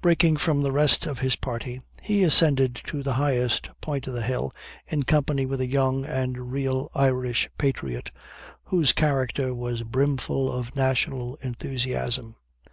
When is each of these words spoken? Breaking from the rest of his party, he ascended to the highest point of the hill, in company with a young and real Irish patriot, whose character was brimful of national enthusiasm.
Breaking 0.00 0.36
from 0.38 0.60
the 0.64 0.72
rest 0.72 1.06
of 1.06 1.20
his 1.20 1.36
party, 1.36 1.80
he 2.02 2.24
ascended 2.24 2.74
to 2.86 3.00
the 3.04 3.12
highest 3.12 3.70
point 3.80 4.08
of 4.08 4.12
the 4.14 4.22
hill, 4.22 4.50
in 4.88 5.04
company 5.04 5.46
with 5.46 5.60
a 5.60 5.68
young 5.70 6.04
and 6.04 6.50
real 6.50 6.90
Irish 6.96 7.48
patriot, 7.58 8.10
whose 8.64 8.90
character 8.92 9.54
was 9.54 9.84
brimful 9.84 10.50
of 10.50 10.74
national 10.74 11.36
enthusiasm. 11.42 12.34